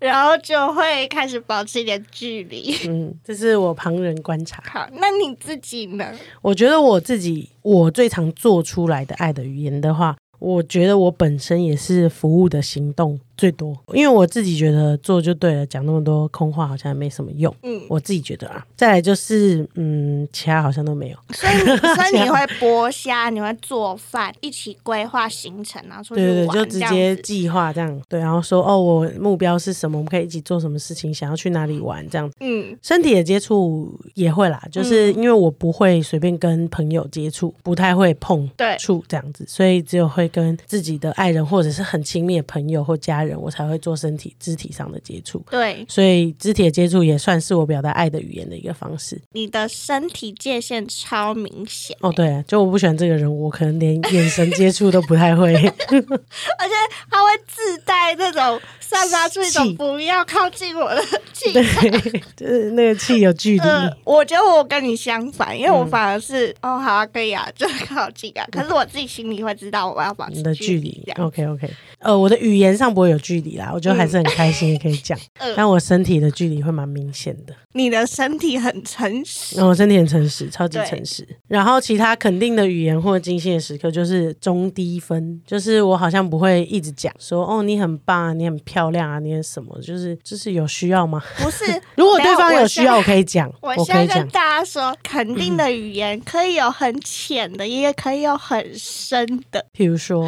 [0.00, 2.74] 然后就会开始保持一点距离。
[2.88, 4.60] 嗯，这是我旁人观察。
[4.66, 6.04] 好，那你自己呢？
[6.42, 17.54] 我觉得我自己，我最常做出来的爱的语言的话，我觉得我本身也是服务的行动最多，因为我自己觉得做就对了，讲那么多空话好像也没什么用。
[17.62, 21.16] 嗯，我自己觉得啊，再来就是，嗯，其他好像都没有。
[21.32, 32.30] 所以你，所以你 会剥虾，你会做饭，一起规划行程啊，出去对对对，就直接计划这样，对，然后说哦，我目标是什么，我们可以一起做什么事情，想要去哪里玩这样。
[32.40, 32.76] 嗯。
[32.82, 38.76] 身体的接触也会啦，就是因为我不会随便跟朋友接触，不太会碰对。
[38.78, 45.42] 触这样子，所以只有会跟自己的爱人或者是很亲密的朋友或家人，我才会做身体肢体上的接触。
[45.50, 49.20] 对，所以肢体的接触也算是我表达爱的语言的一个方式。
[49.32, 55.54] 你的身体界限超明显，哦，对啊，就我不喜欢这个人，我可能连眼神接触都不太会。
[55.54, 56.74] 而且
[57.10, 61.62] 他会自带那种散发出一种不要靠近我的气对，
[62.36, 63.60] 就是那个气有距离。
[63.60, 68.46] 呃，我觉得我跟你相反，因为我嗯反而是、哦，好啊，可以啊，就靠近啊。
[68.50, 71.02] 可是我自己心里会知道我要保持你的距离。
[71.18, 77.54] ，OK OK，呃，我的语言上不会有距离啦，我觉得还是很开心，也可以讲， 嗯但我身体的距离会蛮明显的。
[77.72, 81.26] 你的身体很诚实，我身体很诚实，超级诚实。
[81.46, 91.22] 然后其他肯定的语言或者精心的时刻，就是中低分，就是我好像不会一直讲说哦你很棒啊，你很漂亮啊，你很什么，就是就是有需要吗？
[91.38, 91.64] 不是？
[91.94, 94.28] 如果对方有需要，我我可以讲，我我可以讲现在跟。
[94.30, 99.64] 大家说，肯定的语言可以有很浅的，也可以有很深的。
[99.76, 100.26] 譬如说，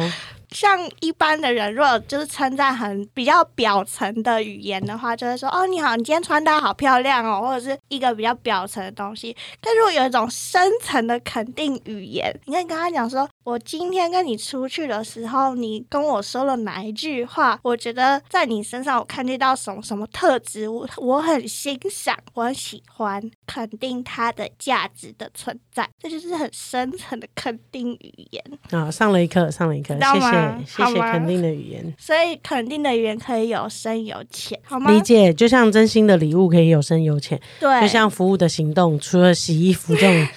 [0.53, 9.35] 像一般的人，如果就是称赞很比较表层的语言的话，就会说哦你好，你今天穿搭好漂亮哦，或者是一个比较表层的东西。
[9.59, 30.42] 但如果有一种深层的肯定语言，你可以跟他讲说，我今天跟你出去的时候，你跟我说了哪一句话，我觉得在你身上我看见到什么什么特质，我我很欣赏，我很喜欢，肯定它的价值的存在，这就是很深层的肯定语言，啊，上了一课，上了一课，知道吗？
[30.65, 30.77] 谢。
[30.77, 31.93] 对，谢谢肯定的语言。
[31.97, 34.91] 所以肯定的语言可以有深有浅，好吗？
[34.91, 40.27] 理解，就像真心的礼物可以有深有浅，对，就像服务的行动，除了洗衣服这种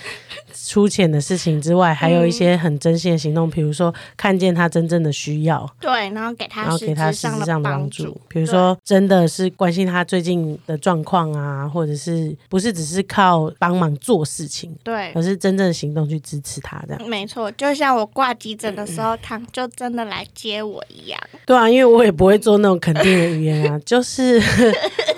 [0.57, 15.13] 粗浅的事情之外，还有一些很真心的行动，比如说看见他真正的需要，对，然后给他然后给他实实质质上的帮帮助，比如说真的是关心他最近的状况啊，或者是不是只是靠帮忙做事情，对。
[15.15, 17.09] 而是真正的行动去支持他这样。
[17.09, 21.21] 没错，就像我挂急诊的时候，他就真的来接我一样。
[21.45, 24.41] 对啊，因为我也不会做那种肯定的语言啊， 就是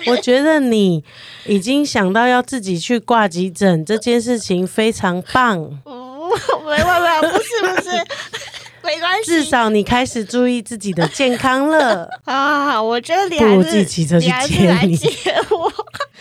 [0.07, 1.03] 我觉得你
[1.45, 6.29] 已经想到要自己去挂急诊这件事情非常棒，哦，
[6.65, 7.89] 没有没有，不是不是，
[8.83, 9.31] 没关系。
[9.31, 12.09] 至少你开始注意自己的健康了。
[12.25, 15.09] 啊，我觉得你不如还是自己骑车去你还是接你来接
[15.51, 15.71] 我。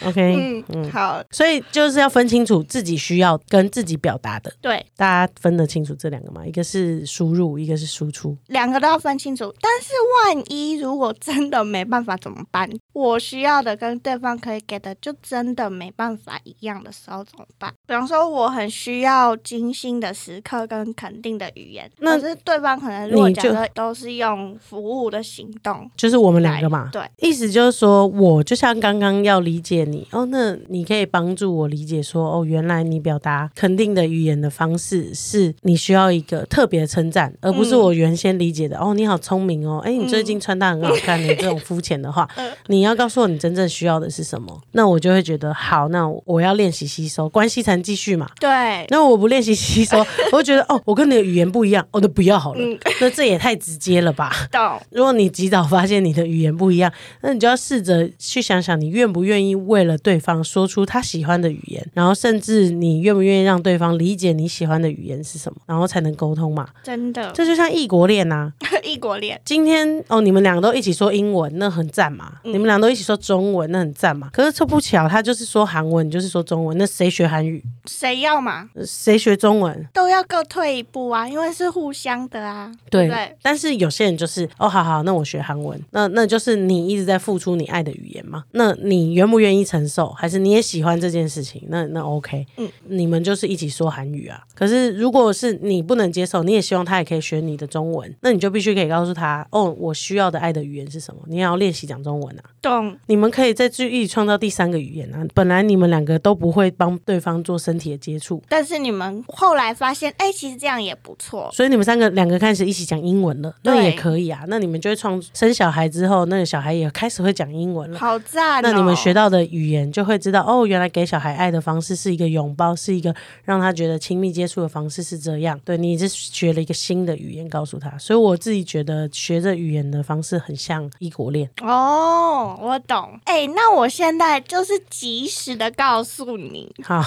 [0.07, 6.47] OK，嗯嗯，好，所以就是要分清楚自己需要跟自己表达的，对，大家分得清楚这两个嘛？
[6.47, 8.37] 一个是输入，一个是输出。
[8.47, 9.53] 两个都要分清楚。
[9.61, 9.92] 但是
[10.37, 12.71] 万一如果真的没办法怎么办？
[12.92, 17.73] 我需要的跟对方可以给的就真的没办法一样的时候怎么办？
[17.85, 37.78] 比方说，我很需要精心的时刻跟肯定的语言，那可是对方可能如果你就假设都是用服务的行动就是我们来，两个嘛，对，意思就是说，我就像刚刚要理解你哦，那你可以帮助我理解说，哦，原来你表达肯定的语言的方式是你需要一个特别称赞，而不是嗯。
[37.80, 42.50] 我原先理解的、哦，你好聪明哦，哎，你最近穿搭很好看，你 这种肤浅的话， 嗯。
[42.68, 48.28] 你要告诉我你真正需要的是什么，那我就会觉得好，那我要练习吸收，关系才能继续嘛。
[48.40, 49.98] 对，那我不练习吸收，
[50.32, 52.61] 我就觉得哦，我跟你的语言不一样，哦，都不要好了。
[52.62, 54.33] 嗯那这也太直接了吧？
[54.51, 66.68] 到，如果你及早发现你的语言不一样，那你就要试着去想想，你愿不愿意为了对方说出他喜欢的语言，然后甚至你愿不愿意让对方理解你喜欢的语言是什么，然后才能沟通嘛。
[66.83, 74.29] 真的，这就像异国恋呐、 异国恋，今天哦，你们两个都一起说英文，那很赞嘛；嗯你们俩都一起说中文，那很赞嘛。
[74.33, 77.62] 可是凑不巧，他就是说韩文，你就是说中文，那谁学韩语？
[77.87, 78.68] 谁要嘛？
[78.74, 79.87] 呃谁学中文？
[79.92, 83.10] 都要各退一步啊，因为是互相的啊，对？
[83.42, 88.44] 但是有些人就是哦，好好，那我学韩文，那那就是你一直在付出你爱的语言嘛？
[88.52, 90.08] 那你愿不愿意承受？
[90.10, 91.62] 还是你也喜欢这件事情？
[91.68, 94.42] 那那 OK，嗯，你们就是一起说韩语啊。
[94.54, 101.20] 可是如果是你不能接受，你也希望他也可以学你的中文，那你就必须可以告诉他，哦，我需要的爱的语言是什么？
[101.26, 102.42] 你也要练习讲中文啊。
[102.60, 105.24] 懂，你们可以再去一起创造第三个语言啊。
[105.34, 111.48] 本来你们两个都不会帮对方做身体的接触，但是你们后来发现，哎、其实这样也不错。
[111.52, 114.42] 所以你们三个两个开始一起讲英文了，那也可以啊。
[114.48, 117.96] 那你们就会创生小孩之后，那个小孩也开始会讲英文了。
[117.96, 118.61] 好赞、哦！
[118.64, 125.57] 那你们学到的语言就会知道哦，原来给小孩爱的方式是一个拥抱，是一个让他觉得亲密接触的方式是这样。
[125.64, 131.48] 对你是学了一个新的语言告诉他，所以我自己觉得学这语言的方式很像异国恋。
[131.62, 133.20] 哦，我懂。
[133.26, 137.00] 哎、那我现在就是及时的告诉你，好，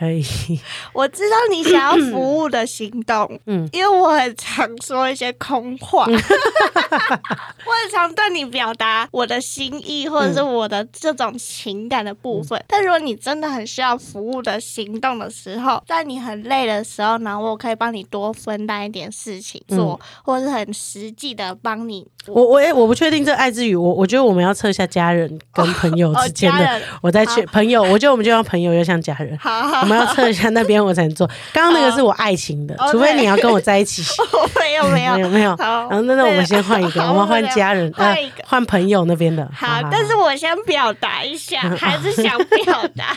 [0.00, 0.24] 可以，
[0.94, 3.64] 我知道你想要服务的行动，嗯。
[3.64, 12.62] 嗯，因为我很常说一些空话， 我很常对你表达我的心意或者是我的这种情感的部分。
[12.66, 22.06] 但如果你真的很需要服务的行动的时候，在你很累的时候呢，我可以帮你多分担一点事情做，或者是很实际的帮你。
[22.26, 26.80] 我我也我不确定这爱之语，我我觉得我们要测一下家人跟朋友哦，之间的。
[27.00, 29.36] 我再去朋友，我觉得我们就像朋友又像家人。
[29.38, 31.26] 好好我们要测一下那边我才能做。
[31.52, 34.02] 刚刚那个是我爱情的，哦除非你要跟我在一起。
[34.60, 35.56] 没有没有没 有没有。
[35.56, 39.48] 好，然后那那我们先换一个，我们换家人，呃换一个，换朋友那边的。
[39.54, 43.16] 好，但是我先表达一下，还是想表达，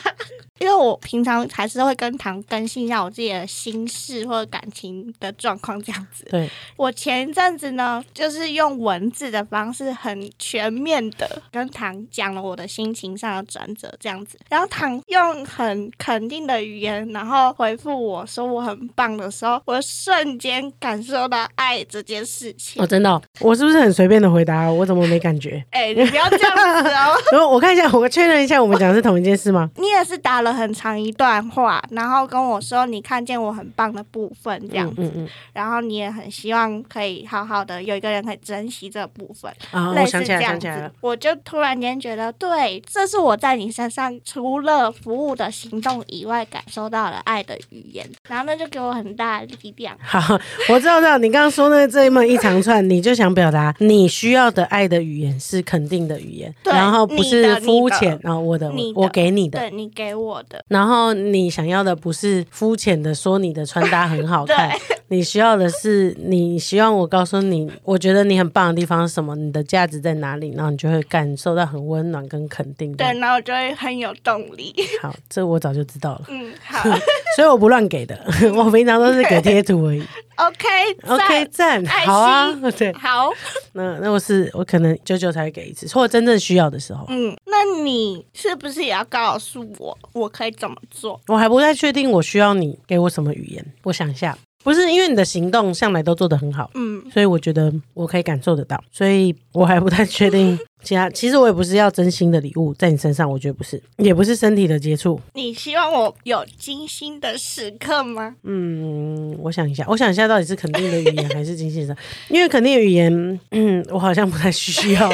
[0.59, 6.25] 因为我平常还是会跟唐更新一下我自己的心事或者感情的状况这样子。
[6.29, 22.87] 对，我前一阵子呢，就是用文字的方式很全面的跟唐讲了我的心情上的转折这样子，然后唐用很肯定的语言，然后回复我说我很棒的时候，我瞬间感受到爱这件事情哦，。
[22.87, 24.69] 真的哦，我是不是很随便的回答？
[24.71, 25.63] 我怎么没感觉？
[25.71, 27.15] 哎、你不要这样子哦。
[27.31, 29.69] 然后我看一下，我确认一下，我们讲的是同一件事吗？
[29.77, 39.87] 你也是打了很长一段话，然后跟我说你看见我很棒的部分这样子，嗯嗯然后你也很希望可以好好的有一个人可以珍惜这部分，嗯。
[39.87, 49.95] 啊，类似这我想起来，想样子起来了。，我就突然间觉得，对，这是我在你身上除了服务的行动以外感受到了爱的语言，然后那就给我很大的力量。
[50.01, 51.17] 好，我知道，知道。
[51.17, 64.71] 你刚刚说的这么一长串，你就想表达你需要的爱的语言是肯定的语言，然后不是肤浅啊，我的我给你的，对你给我的，然后你想要的不是肤浅的说你的穿搭很好看，
[65.09, 72.95] 你需要的是你希望我告诉你，我觉得你很棒的地方是什么，你的价值在哪里，然后你就会感受到很温暖跟肯定。
[72.95, 74.73] 对，然后我就会很有动力。
[75.01, 76.21] 好，这我早就知道了。
[76.29, 76.83] 嗯，好
[77.35, 78.17] 所以我不乱给的，
[78.55, 80.03] 我平常都是给贴图而已。
[80.35, 80.67] ，OK
[81.07, 83.29] OK，赞，好啊心， 对，好，
[83.73, 91.19] 那那我是我可能久久才会给一次，或者真正需要的时候，嗯，那你是不是也要告诉我，我可以怎么做？
[91.27, 93.65] 我还不太确定我需要你给我什么语言。
[93.83, 101.09] 我想一下，不是因为你的行动向来都做得很好，嗯，所以我觉得我可以感受得到，所以我还不太确定 其他。
[101.09, 105.19] 其实我也不是要真心的礼物在你身上，我觉得不是，也不是身体的接触。
[105.33, 108.35] 你希望我有精心的时刻吗？
[108.43, 111.95] 嗯，我想一下，我想一下到底是肯定的语言还是精心的，
[112.29, 115.11] 因为肯定的语言，嗯，我好像不太需要。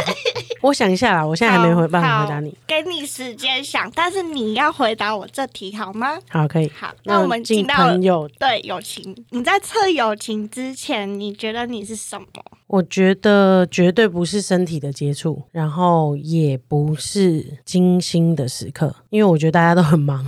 [0.62, 2.56] 我想一下啦，我现在还没回办法回答你。
[2.68, 6.18] 给你时间想，但是你要回答我这题好吗？
[6.30, 6.70] 好，可以。
[6.78, 9.16] 好，那我们进进到朋友对友情。
[9.30, 12.28] 你在测友情之前，你觉得你是什么？
[12.68, 20.24] 我觉得绝对不是身体的接触，然后也不是精心的时刻，因为我觉得大家都很忙，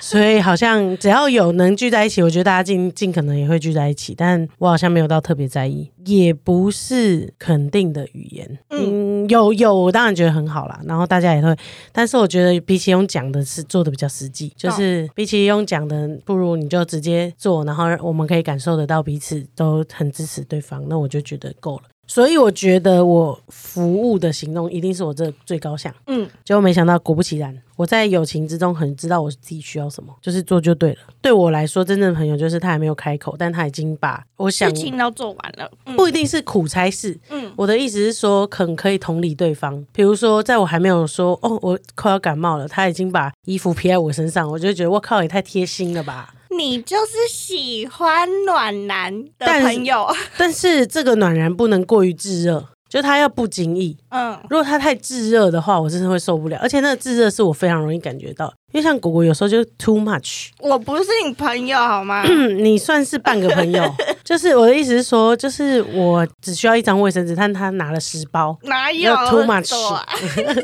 [0.02, 11.54] 所以好像只要有能聚在一起，我觉得大家尽尽可能也会聚在一起，但我好像没有到特别在意，也不是肯定的语言，嗯，有有，我当然觉得很好啦，然后大家也会，
[11.92, 21.82] 但是我觉得比起用讲的是做的比较实际，就是比起用讲的，不如你就直接做，然后我们可以感受得到彼此都很支持对方，那我就觉得够了。
[22.06, 25.94] 所以我觉得我服务的行动一定是我这最高项。
[26.08, 30.98] 嗯，结果没想到，果不其然，我在友情之中很知道我自己需要什么，就是做就对了。
[31.22, 35.70] 对我来说，真正的朋友就是他还没有开口，但他已经把我想事情都做完了。
[35.86, 37.18] 嗯不一定是苦差事。
[37.30, 39.82] 嗯我的意思是说，肯可以同理对方。
[39.94, 46.34] 比如说，在我还没有说哦，我快要感冒了，他已经把衣服披在我身上，我就觉得我靠，也太贴心了吧。
[46.50, 50.06] 你就是喜欢暖男的朋友。
[50.36, 53.96] 但是这个暖男不能过于炙热，就他要不经意。
[54.08, 56.58] 嗯，如果他太炙热的话，我真的会受不了。
[56.60, 60.48] 而且那个炙热是我非常容易感觉到，因为像果果有时候就 too much。
[60.58, 62.22] 我不是你朋友好吗？
[62.26, 63.82] 嗯， 你算是半个朋友，
[64.24, 68.56] 就是我的意思是说，就是我只需要一张卫生纸，但他拿了十包。
[68.62, 70.06] 哪有 too much 多啊？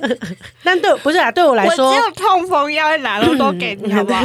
[0.63, 4.25] 但对不是啊，对我来我只说，有痛风药会拿那么多给你，好不好？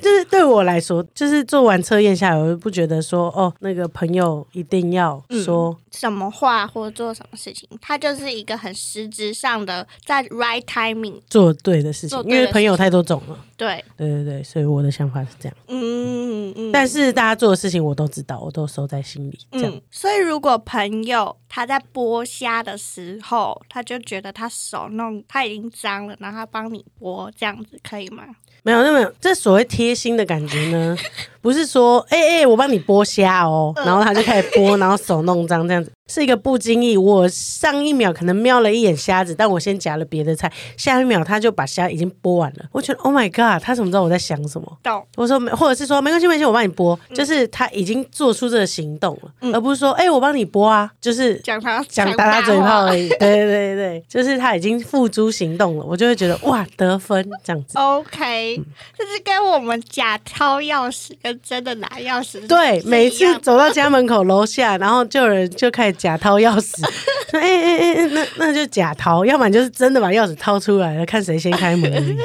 [0.00, 11.14] 就是对我来说，就是做完测验下来，我就不觉得说哦，那个朋友一定要说，什么话或做什么事情，他就是一个很实质上的在 right timing。
[11.28, 13.38] 做对的事情做，对的因为朋友太多种了。
[13.56, 15.56] 对，对对对，所以我的想法是这样。
[15.68, 16.72] 嗯嗯。
[16.72, 19.38] 但是大家做的事情我都知道，我都收在心里。
[19.52, 28.24] 这样，嗯，所以如果朋友他在剥虾的时候，他就觉得他手弄他已经脏了，然后他帮你剥，这样子可以吗？
[28.62, 30.96] 没有，那没有，这所谓贴心的感觉呢，
[31.44, 36.96] 不是说，哎、哎、我帮你剥虾哦，嗯然后他就开始剥，然后手弄脏这样子， 是一个不经意。
[36.96, 42.64] 我上一秒可能瞄了一眼虾子，但我先夹了别的菜，下一秒他就把虾已经剥完了。
[42.72, 44.78] 我觉得，Oh my god，他怎么知道我在想什么？
[44.82, 45.06] 懂？
[45.16, 53.06] 我说没，或者是说没关系，没关系，我帮你剥，就是他已经做出这个行动了，嗯而不是说，哎、我帮你剥啊，就是讲他讲打打嘴炮而已。
[53.10, 57.76] 对 对对对，就是他已经付诸行动了，我就会觉得哇，得分这样子。
[57.78, 58.56] OK，
[58.96, 66.80] 这是跟我们假掏钥匙跟真的拿钥匙对，每次走到家门口楼下，然后就有人就开始假掏钥匙，
[67.30, 72.16] 说：“哎哎哎哎，那那就假掏，要不然就是真的把钥匙掏出来了，看谁先开门。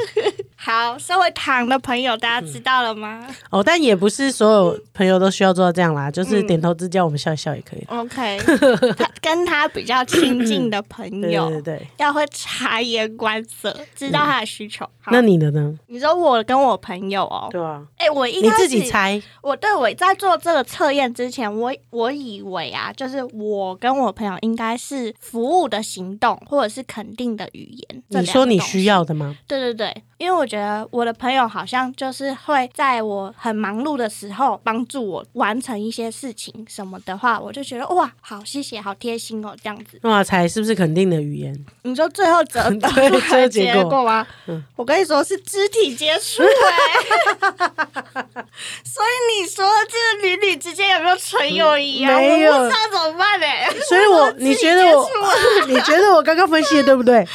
[0.62, 7.84] 好，身为糖的朋友，大家知道了吗、哦，但也不是所有朋友都需要做到这样啦，就是点头之交，我们笑一笑也可以。
[7.88, 8.36] o k
[8.98, 14.84] 他跟他比较亲近的朋友，对对对，要会察言观色，知道他的需求。
[15.00, 15.78] 好那你的呢？
[15.86, 28.02] 你说我跟我朋友哦，对啊，哎、我一你开始自己猜，我对我在做这个测验之前，我我以为啊，就是我跟我朋友应该是服务的行动，或者是肯定的语言。
[28.10, 28.80] 这你说你需？
[28.80, 29.36] 要的吗？
[29.46, 39.98] 对对对，因为我觉得我的朋友好像就是会在我很忙碌的时候帮助我完成一些事情什么的话，我就觉得哇，好谢谢，好贴心哦，这样子。
[40.02, 41.64] 哇，才是不是肯定的语言？
[41.84, 44.26] 你说最后得到对最后的结果吗？
[44.46, 48.12] 嗯我跟你说是肢体接触哎、
[48.84, 52.14] 所以你说这邻里之间有没有纯友谊啊？
[52.18, 55.08] 没有我不知道怎么办哎、所以我 你觉得我
[55.66, 57.26] 你觉得我刚刚分析的对不对？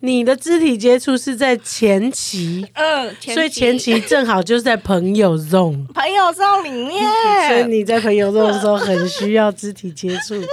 [0.00, 7.04] 你的肢体接触是在前期，嗯，所以前期正好就是在朋友 zone， 朋友送里面，
[7.48, 10.34] 所以你在朋友 zone 的时候很需要肢体接触。
[10.38, 10.46] 原来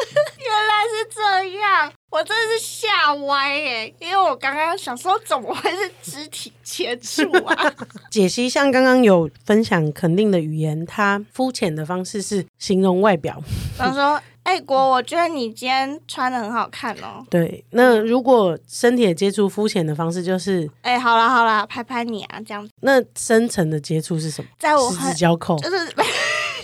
[0.89, 1.91] 是这样。
[2.11, 7.73] 我真的是吓歪耶，因为我刚刚想说怎么会是肢体接触啊？
[8.09, 13.43] 解析像刚刚有分享肯定的语言，它肤浅的方式是形容外表。
[13.77, 17.25] 然后说，哎、国，我觉得你今天穿的很好看哦。
[17.31, 24.47] 对，那如果身体的接触肤浅的方式就是，哎、好啦好啦，拍拍你啊，这样子，那深层的接触是什么？
[24.59, 25.77] 在我很指交扣、就是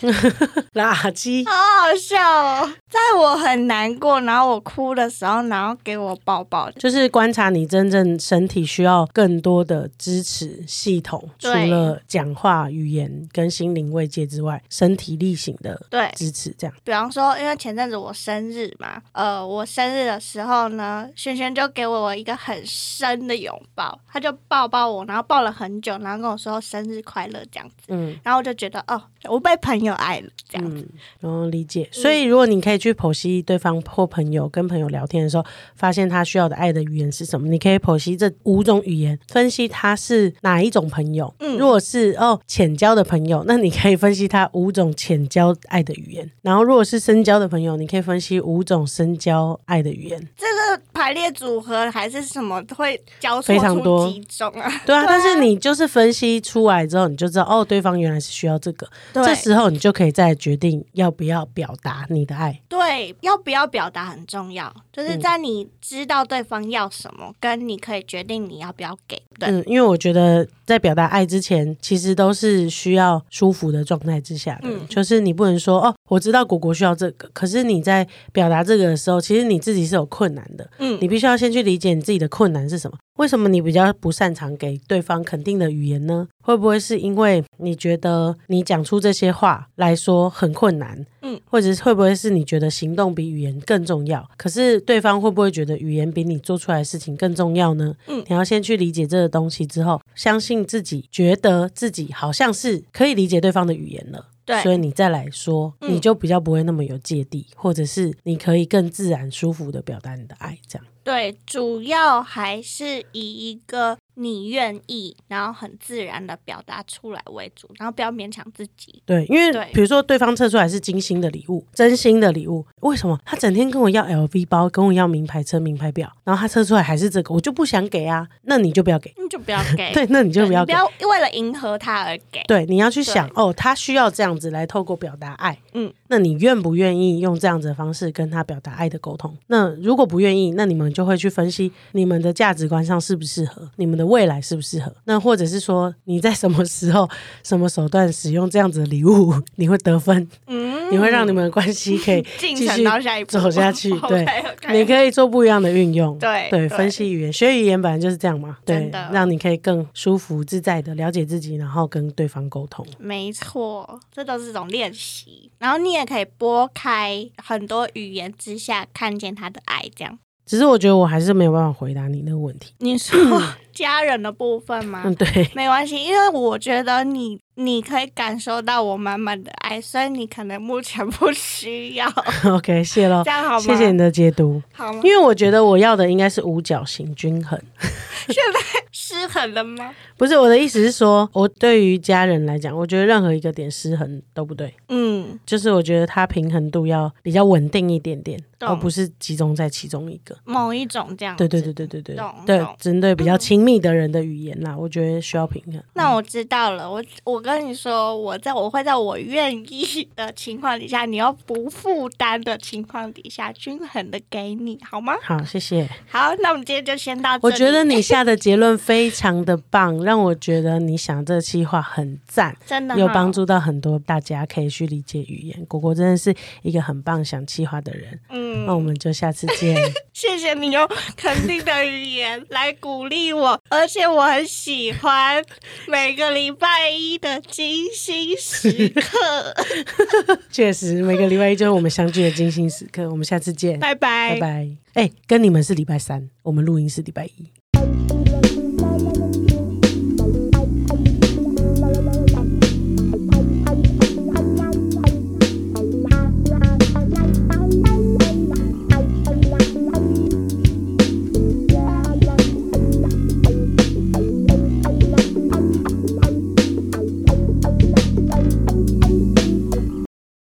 [0.73, 1.45] 垃圾。
[1.47, 6.69] 好好笑哦，在我很难过，然后我哭的时候，然后给我抱抱。
[6.71, 16.75] 就是观察你真正身体需要更多的支持系统，除了讲话、语言跟心灵慰藉之外，身体力行的对，支持，这样。
[16.83, 30.83] 比方说，因为前阵子我生日嘛，呃，我生日的时候呢，轩轩就给我一个很深的拥抱，他就抱抱我，然后抱了很久，然后跟我说生日快乐这样子，嗯然后我就觉得哦，我被朋友爱了这样
[31.19, 31.87] 然后理解。
[31.91, 41.33] 所以，如果你可以去剖析对方或朋友跟朋友聊天的时候，发现他需要的爱的语言是什么，你可以剖析这五种语言，分析他是哪一种朋友。
[41.39, 46.29] 嗯如果是哦浅交的朋友，那你可以分析他五种浅交爱的语言。
[46.41, 50.19] 然后，如果是深交的朋友，你可以分析五种深交爱的语言。
[50.37, 54.71] 这个排列组合还是什么会交错非常多出几种啊？
[54.85, 58.87] 对啊，但是你 就是分析出来之后，你就知道哦，对方原来是需要这个。
[59.13, 62.61] 对这时候你就可以再决定要不要表达你的爱。
[62.69, 69.19] 对，要不要表达很重要，就是嗯在你知道对方要什么，跟你可以决定你要不要给。
[69.39, 74.69] 对，嗯，因为我觉得在表达爱之前，其实都是需要舒服的状态之下的。
[74.69, 80.69] 嗯就是你不能说哦，我知道果果需要这个，可是你在表达这个的时候，其实你自己是有困难的。
[80.77, 82.97] 嗯你必须要先去理解你自己的困难是什么。
[83.17, 86.27] 为什么你比较不擅长给对方肯定的语言呢？
[86.41, 91.05] 会不会是因为你觉得你讲出这些话来说很困难？
[91.21, 94.27] 嗯，或者是会不会是你觉得行动比语言更重要？
[94.37, 97.93] 可是对方会不会觉得语言比你做出来的事情更重要呢？
[98.07, 104.29] 嗯你要先去理解这个东西之后，相信自己，觉得自己好像是可以理解对方的语言了。
[104.51, 110.85] 对所以你再来说，嗯你就比较不会那么有芥蒂，或者是你可以更自然、舒服的表达你的爱，这样。
[111.03, 119.01] 对，主要还是以一个你愿意，然后很自然的表达出来为主，然后不要勉强自己。
[119.05, 129.13] 对，因为比如说对方测出来是精心的礼物、真心的礼物，为什么他整天跟我要 LV 包，跟我要名牌车、名牌表，然后他测出来还是这个，我就不想给啊，那你就不要给。
[129.17, 130.73] 你就不要给， 对，那你就不要给。
[130.73, 132.43] 不要为了迎合他而给。
[132.47, 139.35] 对，你要去想哦，他需要这样子来透过表达爱，嗯，那你愿不愿意用这样子的方式跟他表达爱的沟通？
[139.47, 144.93] 那如果不愿意，那你们就会去分析你们的价值观上适不适合，你们的未来适不适合？
[145.05, 147.09] 那或者是说你在什么时候、
[147.43, 153.89] 什么手段使用这样子的礼物，你会得分，嗯你会让你们的关系可以 继续到下一步走下去。
[154.09, 154.25] 对
[154.73, 156.19] 你可以做不一样的运用。
[156.19, 158.57] 对，对对分析语言，学语言本来就是这样嘛。
[158.65, 162.85] 对，让你可以更舒服自在的了解自己，然后跟对方沟通。
[162.99, 165.49] 没错，这都是一种练习。
[165.59, 169.81] 然后你也可以拨开很多语言之下，看见他的爱。
[169.95, 172.73] 这样，只是我觉得我还是没有办法回答你那个问题。
[172.79, 173.17] 你说
[173.73, 175.01] 家人的部分吗？
[175.05, 182.07] 嗯，对，没关系，因为我觉得你你可以感受到我满满的爱，所以你可能目前不需要，
[182.55, 183.59] OK，谢喽这，样好吗？
[183.59, 184.61] 谢谢你的解读。
[184.73, 185.11] 好吗因？
[185.11, 187.59] 为我觉得我要的应该是五角形均衡，
[188.27, 189.93] 现在失衡了吗？
[190.17, 200.37] 不是我的意思是说，我对于家人来讲，我觉得任何一个点失衡都不对，嗯，就是我觉得它平衡度要比较稳定一点点，而不是集中在其中一个。
[200.45, 201.35] 某一种这样。
[201.35, 201.71] 对对对。
[201.81, 205.81] 对对对懂对，针对比较亲密的人的语言啦，我觉得需要平衡。
[205.93, 215.15] 那我知道了，我我跟你说，我在我会在我愿意的情况底下，你要不负担的情况底下，均衡的给你，好吗？
[215.23, 215.89] 好，谢谢。
[216.09, 217.51] 好，那我们今天就先到这里。
[217.53, 223.31] 我觉得你下的结论非常的棒，让我觉得你想这个计划很赞，真的哈有帮。
[223.31, 225.65] 助到很多大家可以去理解语言。
[225.67, 229.73] 果果真的是一个很棒想计划的人，嗯，那我们就下次见。
[230.11, 230.85] 谢谢你用
[231.15, 235.43] 肯定的语言来鼓励我，而且我很喜欢
[235.87, 239.55] 每个礼拜一的精心时刻。
[240.51, 243.09] 确实，每个礼拜一就是我们相聚的精心时刻。
[243.09, 244.69] 我们下次见，拜拜拜拜。
[244.93, 247.60] 哎、跟你们是礼拜三，我们录音是礼拜一。